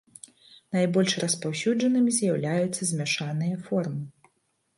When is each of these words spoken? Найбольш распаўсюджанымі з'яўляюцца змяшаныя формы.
Найбольш 0.77 1.13
распаўсюджанымі 1.23 2.11
з'яўляюцца 2.17 2.81
змяшаныя 2.93 3.55
формы. 3.69 4.33